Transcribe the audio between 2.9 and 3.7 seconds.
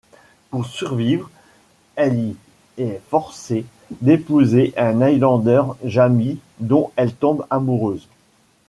forcée